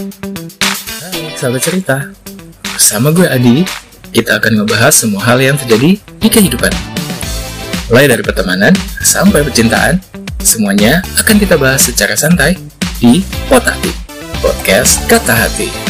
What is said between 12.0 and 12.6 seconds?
santai